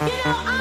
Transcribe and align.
Yeah, 0.00 0.57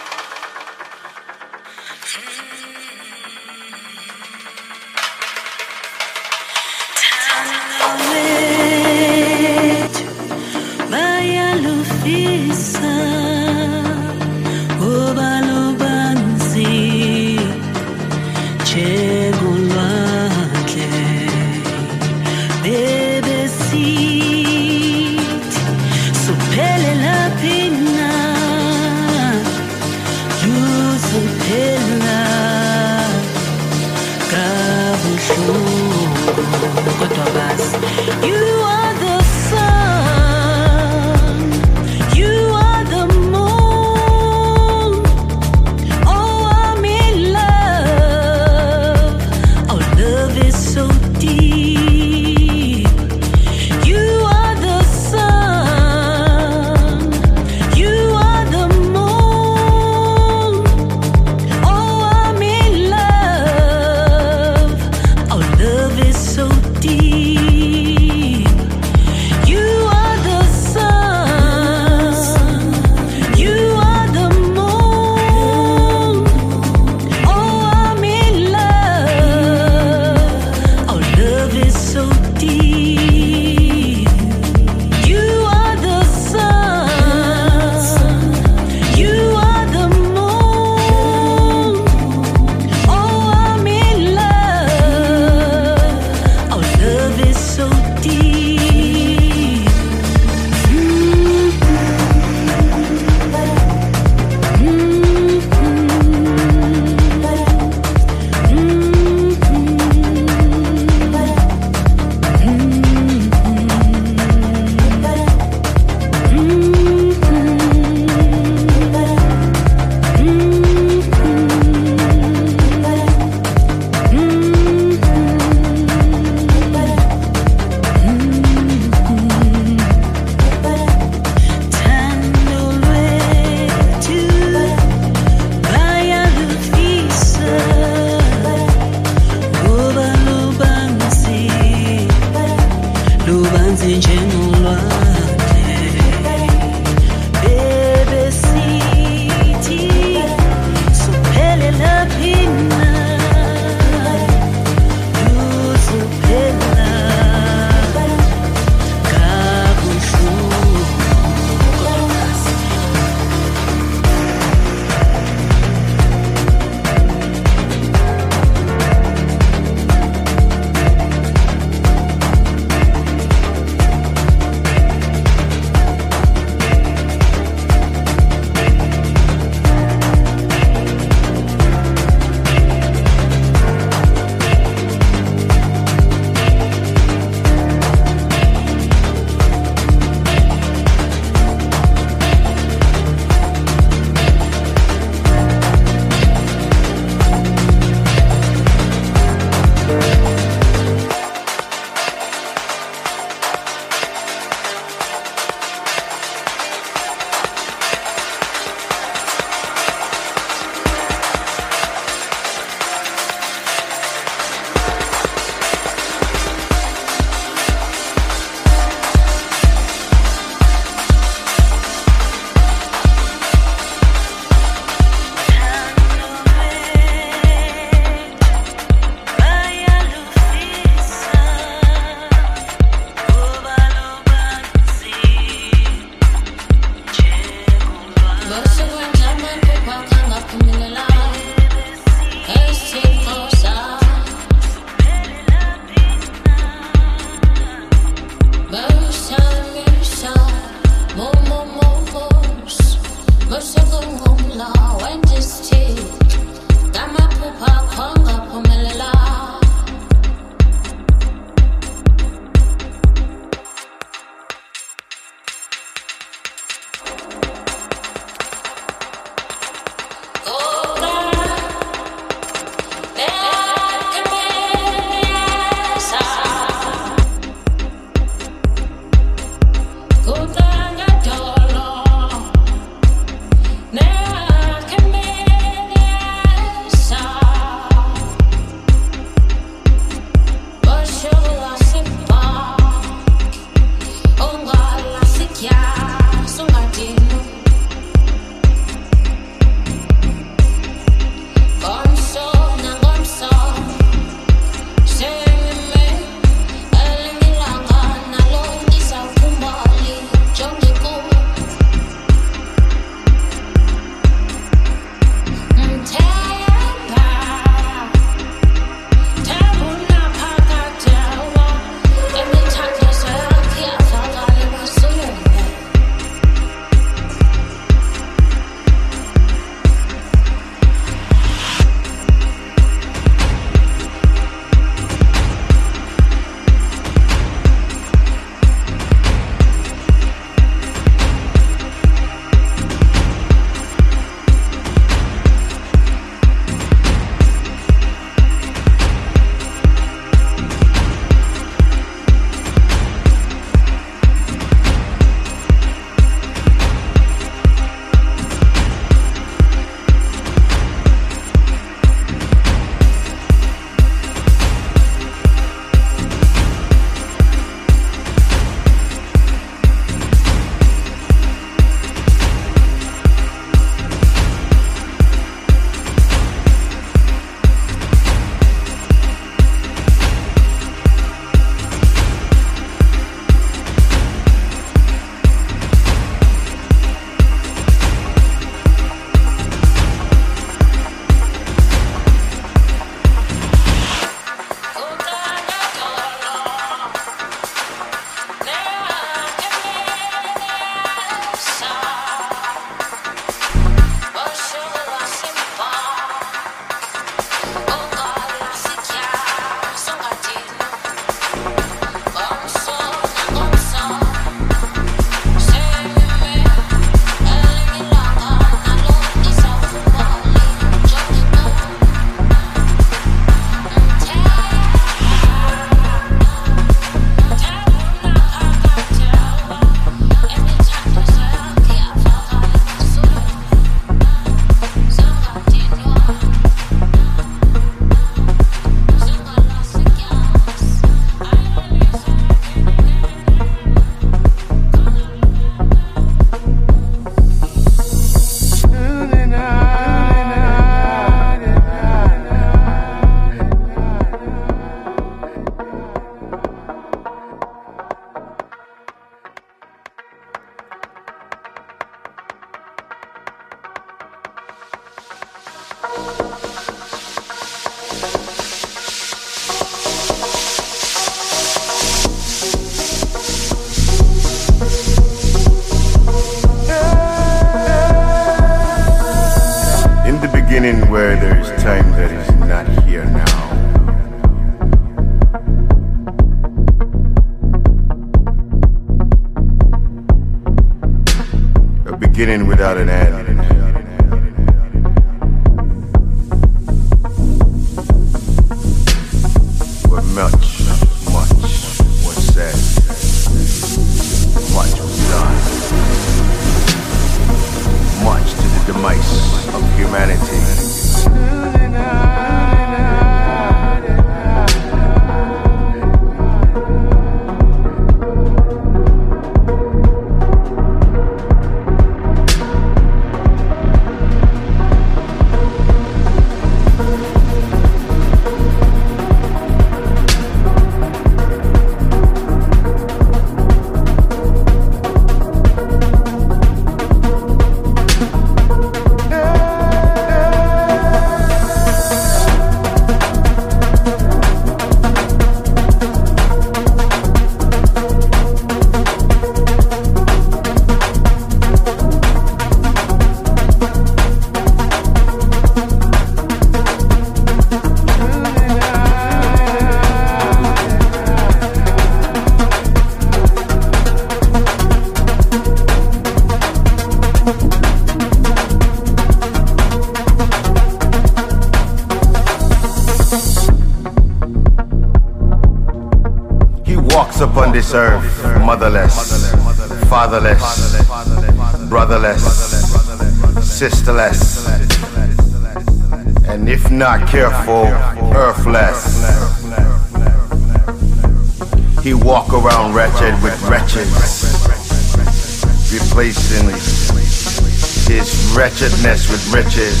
riches. 599.62 600.00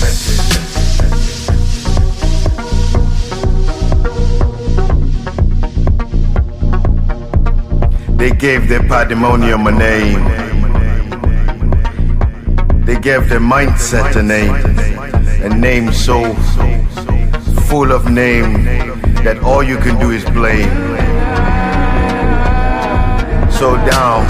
They 8.16 8.30
gave 8.30 8.68
their 8.68 8.82
pandemonium 8.88 9.66
a 9.66 9.72
name. 9.72 10.22
They 12.84 12.98
gave 12.98 13.28
their 13.28 13.40
mindset 13.40 14.16
a 14.16 14.22
name. 14.22 14.54
A 15.42 15.48
name 15.48 15.92
so 15.92 16.34
full 17.68 17.92
of 17.92 18.10
name 18.10 18.64
that 19.24 19.38
all 19.42 19.62
you 19.62 19.76
can 19.78 19.98
do 19.98 20.10
is 20.10 20.24
blame. 20.38 20.74
So 23.58 23.76
down, 23.94 24.22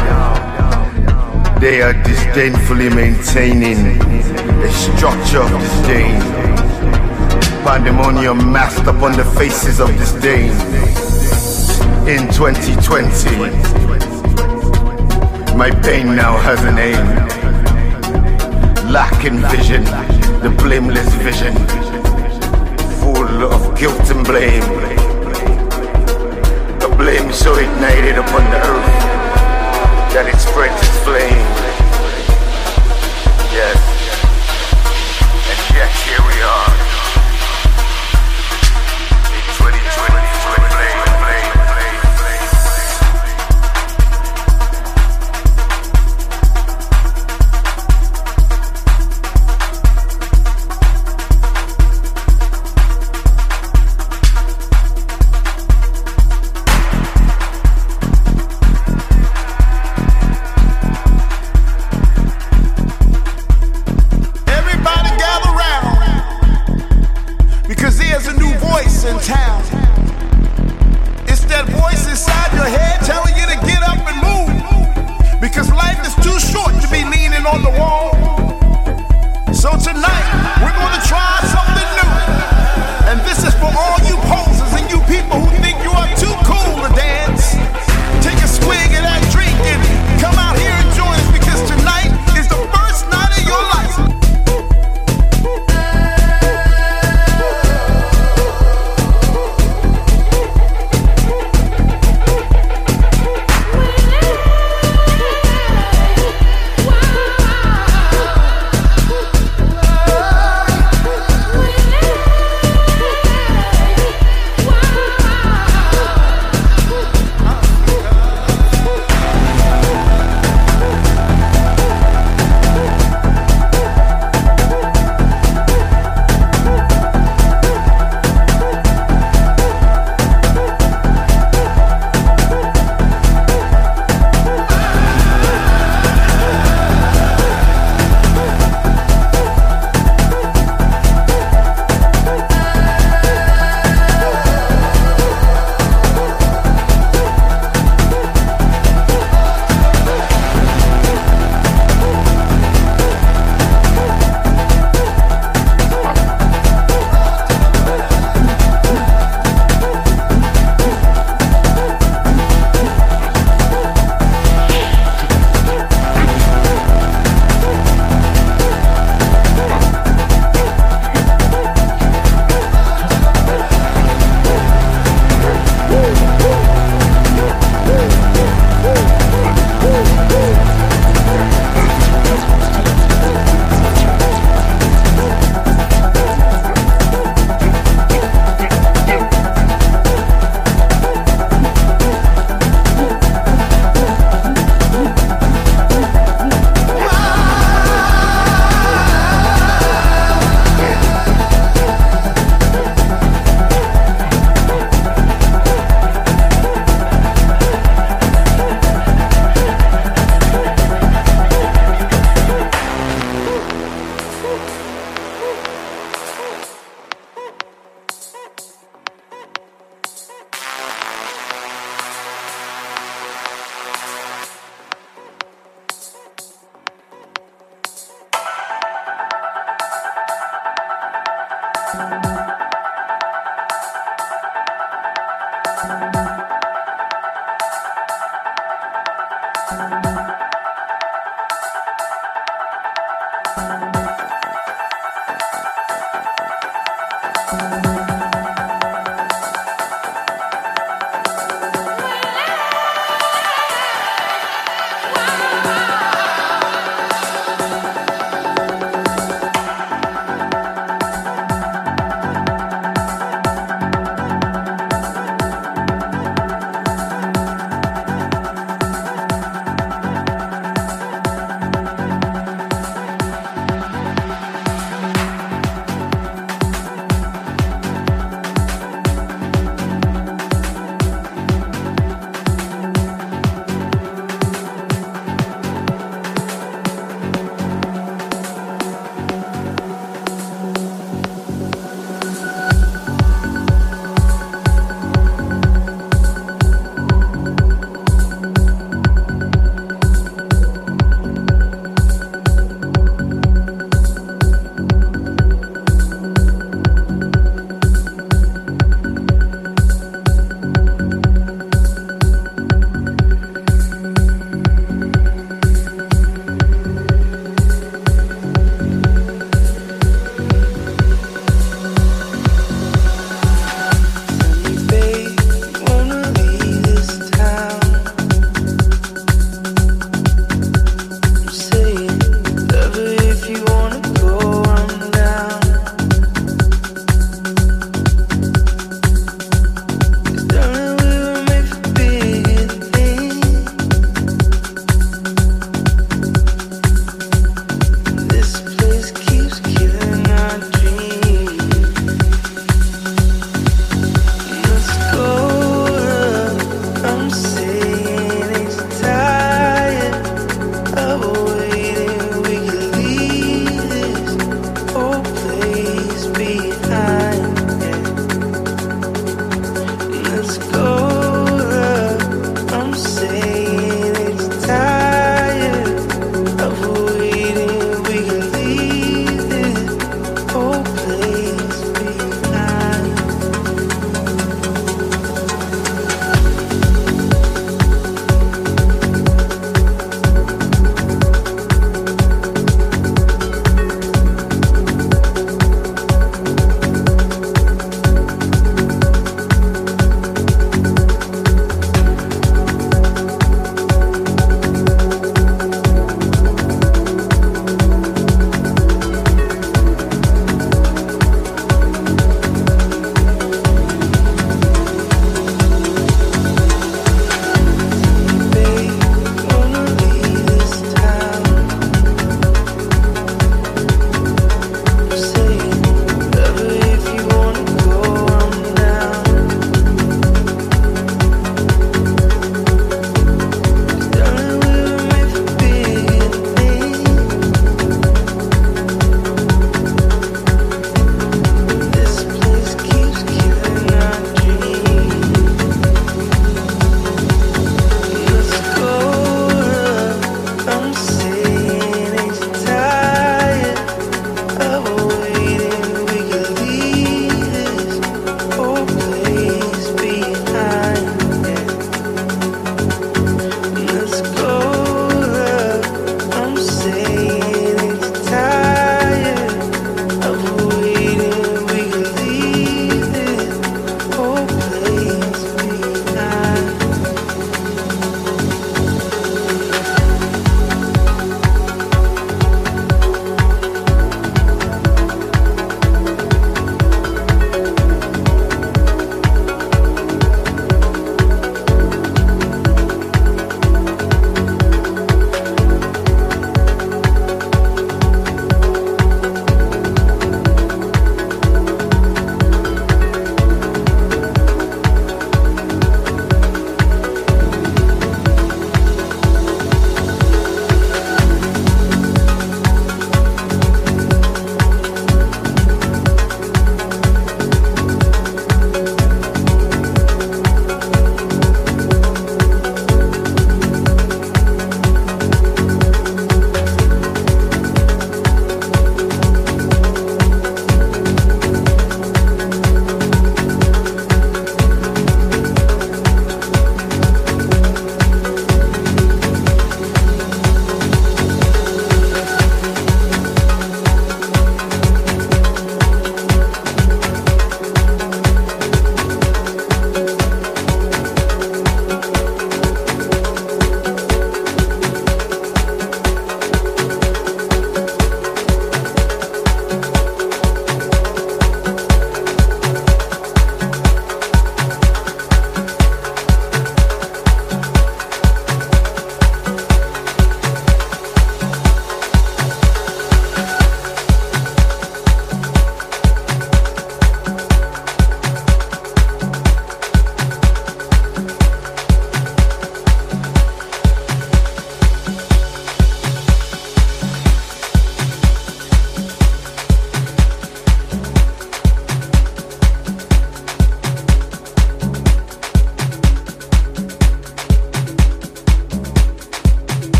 they 1.60 1.82
are 1.82 1.94
disdainfully 2.02 2.88
maintaining 2.90 4.39
a 4.62 4.70
structure 4.72 5.40
of 5.40 5.50
disdain. 5.60 6.20
Pandemonium 7.64 8.52
masked 8.52 8.86
upon 8.86 9.12
the 9.12 9.24
faces 9.36 9.80
of 9.80 9.88
disdain 9.96 10.50
in 12.06 12.28
2020. 12.32 13.70
My 15.56 15.70
pain 15.82 16.14
now 16.14 16.36
has 16.38 16.62
a 16.64 16.72
name. 16.72 17.06
Lacking 18.92 19.38
vision, 19.48 19.84
the 20.42 20.50
blameless 20.62 21.12
vision, 21.16 21.54
full 23.00 23.44
of 23.44 23.78
guilt 23.78 24.10
and 24.10 24.26
blame. 24.26 24.62
The 26.80 26.94
blame 26.98 27.32
so 27.32 27.54
ignited 27.54 28.18
upon 28.18 28.44
the 28.50 28.58
earth 28.58 29.10
that 30.12 30.26
it 30.28 30.38
spreads 30.38 30.80
its 30.82 30.98
flame. 31.04 31.59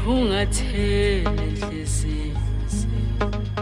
Ekhungathele 0.00 1.30
enhliziyweni 1.46 3.59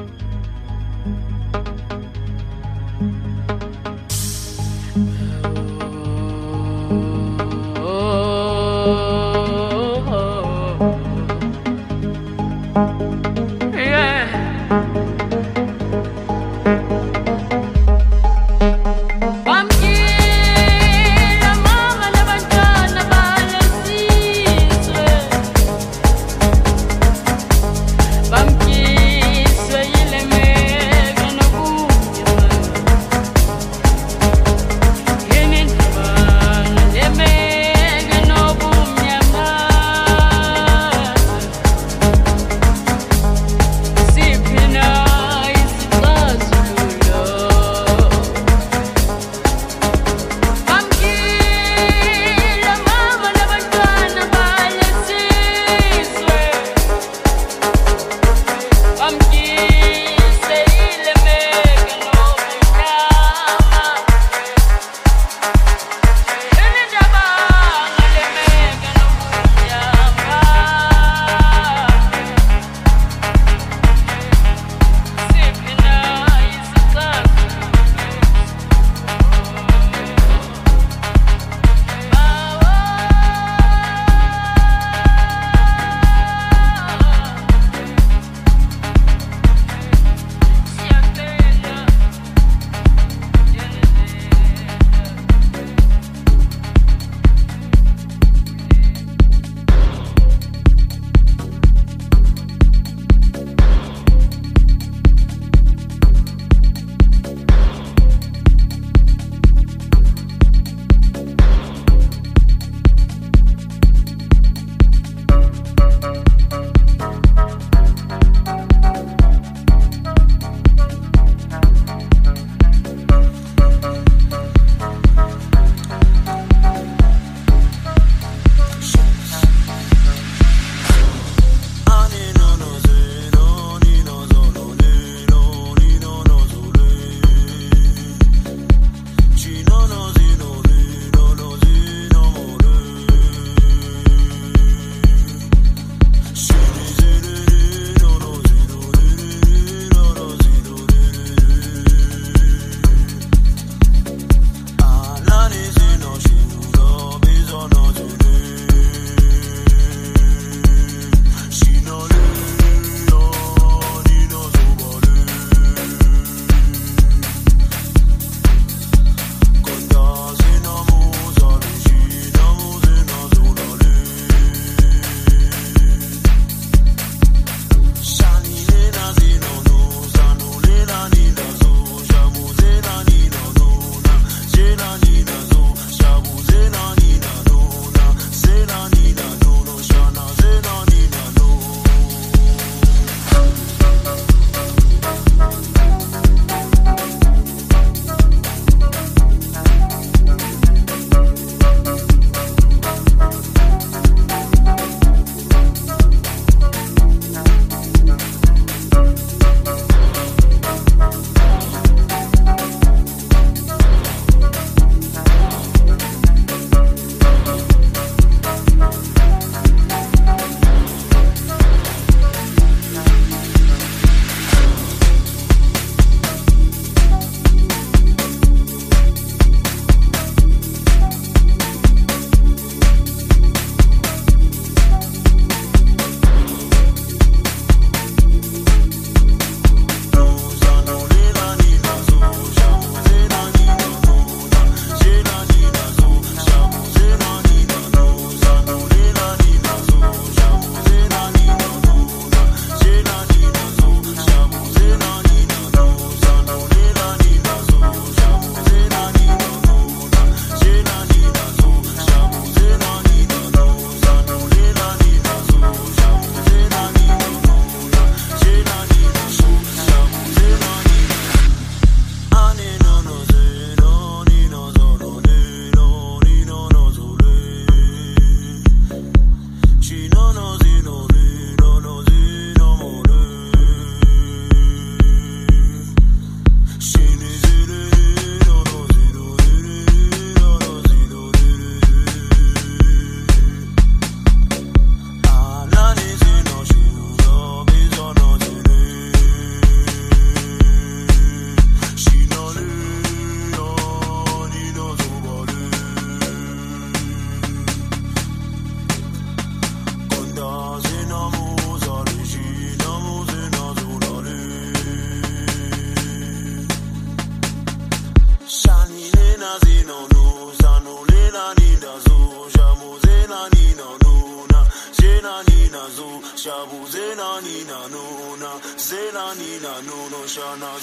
nuno 330.38 330.56
shana 330.56 330.77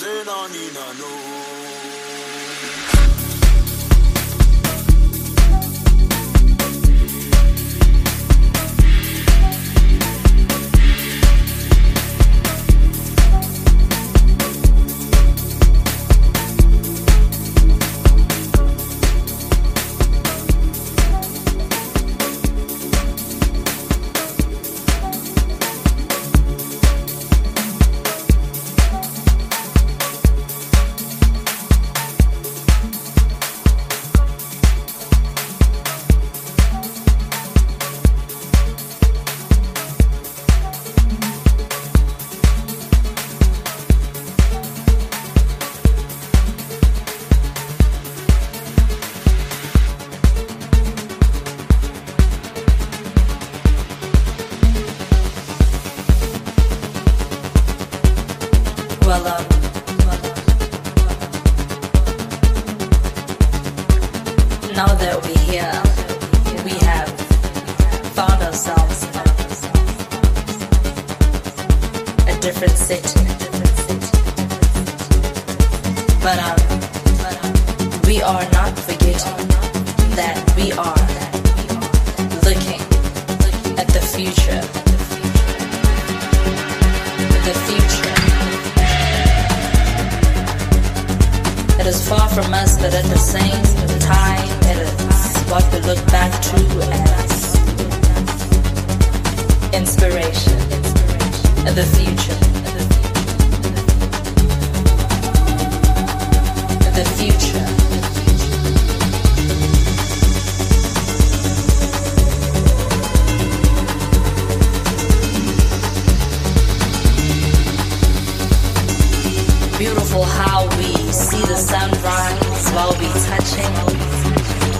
for 120.15 120.23
how 120.23 120.65
we 120.77 120.93
see 121.11 121.41
the 121.41 121.57
sunrise 121.57 122.69
while 122.73 122.93
we 123.01 123.07
touching 123.27 123.73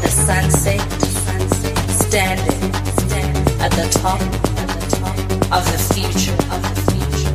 the 0.02 0.08
sunset, 0.08 0.80
standing 1.92 2.64
at 3.60 3.72
the 3.72 3.86
top 4.00 4.22
of 5.52 5.64
the 5.74 5.80
future, 5.94 6.38
of 6.56 6.62
the 6.70 6.76
future, 6.90 7.34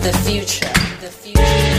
the 0.00 0.12
future, 0.24 0.72
the 1.02 1.10
future. 1.10 1.71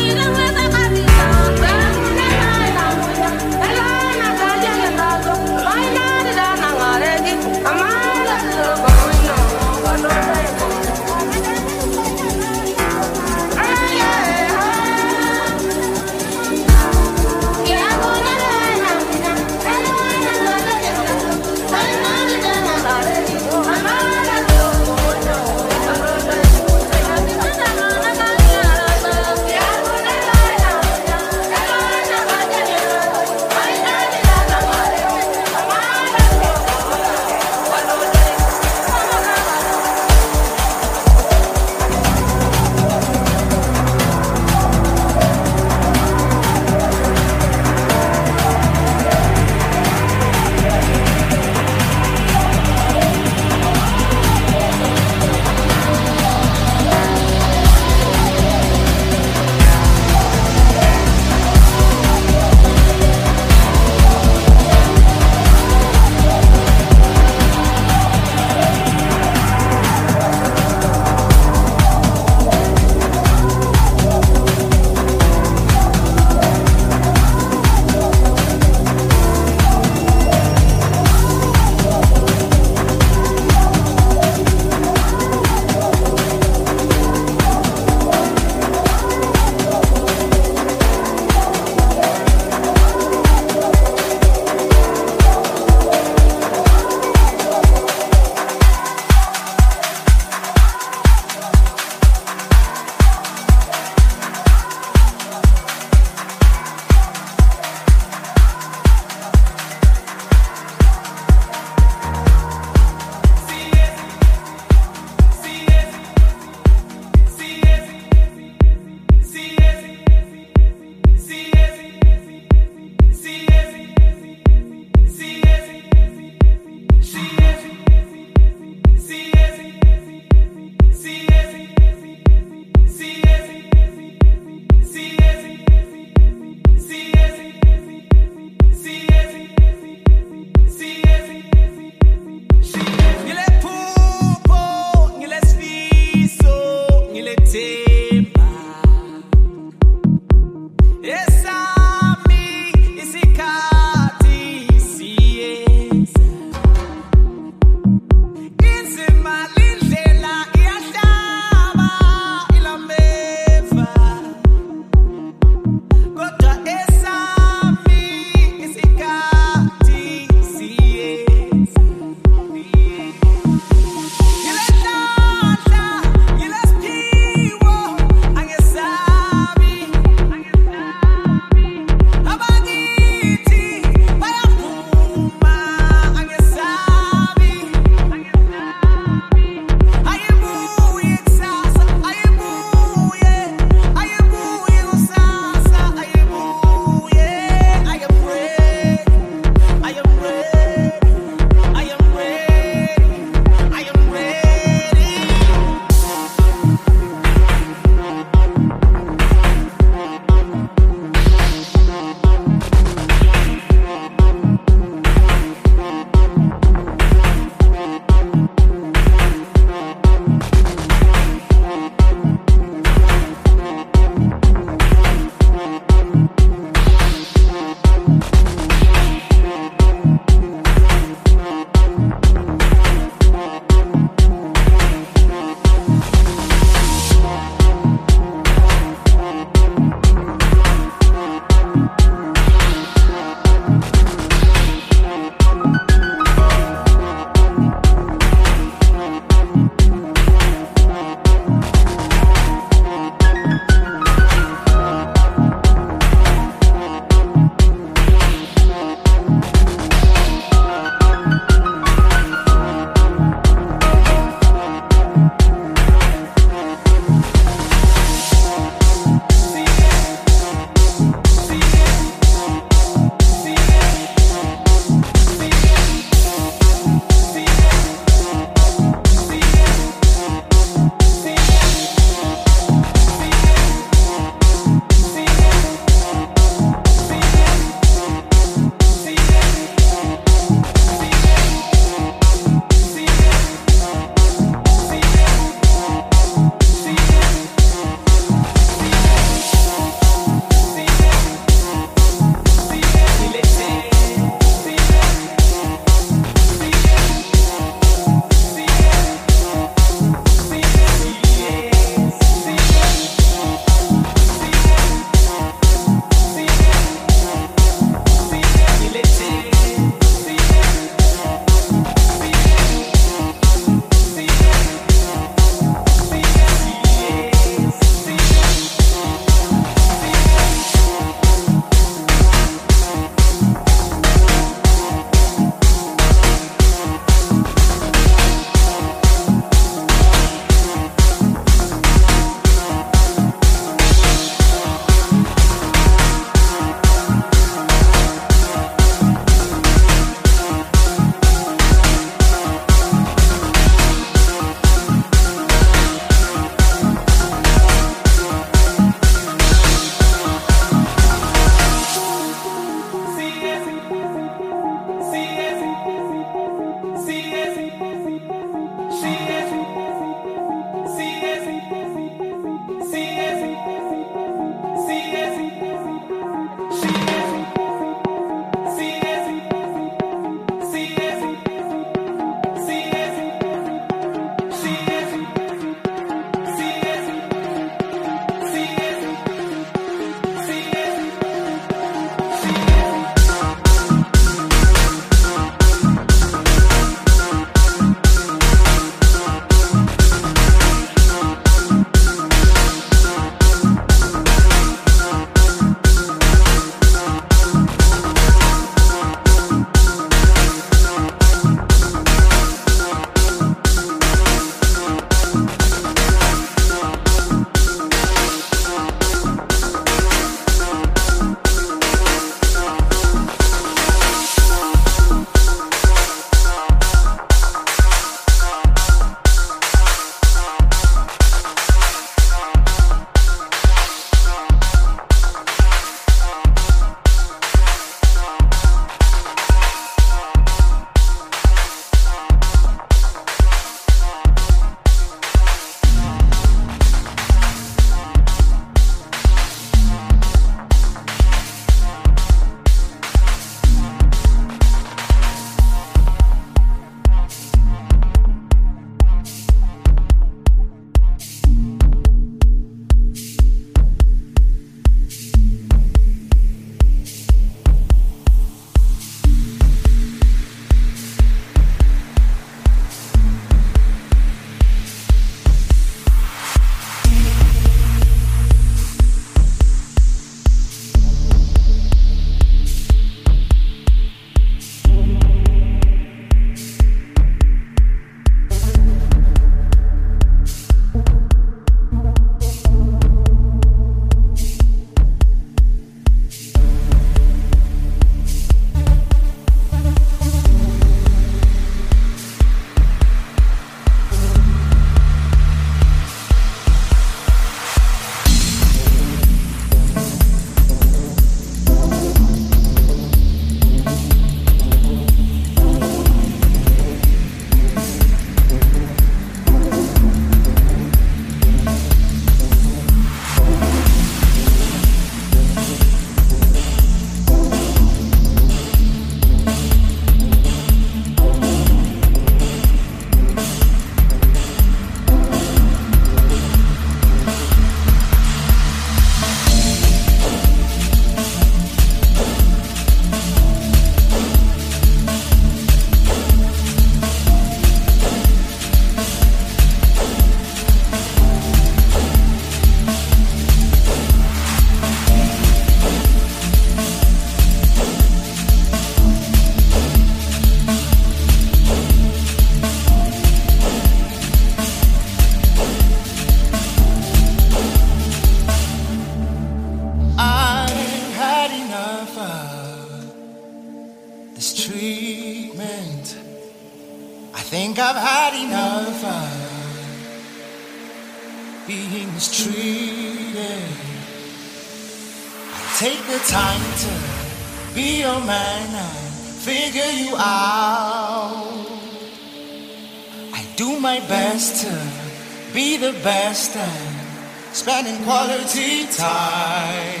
Spending 597.82 598.04
quality 598.04 598.86
time. 598.86 600.00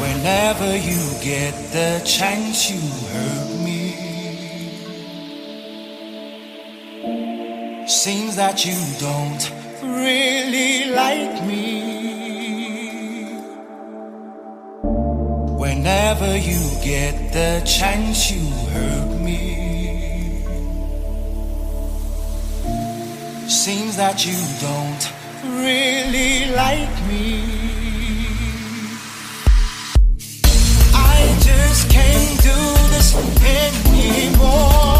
Whenever 0.00 0.76
you 0.76 1.00
get 1.22 1.54
the 1.72 2.02
chance, 2.04 2.70
you 2.70 2.80
hurt 3.12 3.50
me. 3.64 3.94
Seems 7.86 8.36
that 8.36 8.64
you 8.66 8.76
don't 9.00 9.50
really 9.82 10.90
like 10.90 11.44
me. 11.46 11.64
Whenever 15.64 16.36
you 16.36 16.60
get 16.84 17.32
the 17.32 17.62
chance, 17.64 18.30
you 18.30 18.50
hurt 18.70 19.20
me. 19.20 19.65
seems 23.66 23.96
that 23.96 24.24
you 24.24 24.38
don't 24.62 25.04
really 25.60 26.54
like 26.54 26.96
me. 27.08 27.42
I 30.94 31.36
just 31.40 31.90
can't 31.90 32.42
do 32.42 32.58
this 32.94 33.08
anymore. 33.42 34.95